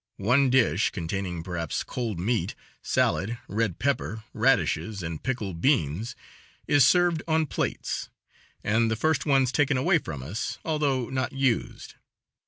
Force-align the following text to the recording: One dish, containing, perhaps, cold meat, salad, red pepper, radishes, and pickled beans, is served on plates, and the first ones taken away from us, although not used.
One 0.17 0.49
dish, 0.49 0.89
containing, 0.89 1.43
perhaps, 1.43 1.83
cold 1.83 2.19
meat, 2.19 2.55
salad, 2.81 3.37
red 3.47 3.77
pepper, 3.77 4.23
radishes, 4.33 5.03
and 5.03 5.21
pickled 5.21 5.61
beans, 5.61 6.15
is 6.65 6.87
served 6.87 7.21
on 7.27 7.45
plates, 7.45 8.09
and 8.63 8.89
the 8.89 8.95
first 8.95 9.27
ones 9.27 9.51
taken 9.51 9.77
away 9.77 9.99
from 9.99 10.23
us, 10.23 10.57
although 10.65 11.11
not 11.11 11.33
used. 11.33 11.93